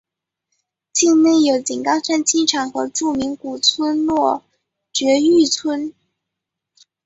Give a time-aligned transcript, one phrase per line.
[0.93, 4.43] 境内有井冈山机场和著名古村落
[4.91, 5.93] 爵誉村。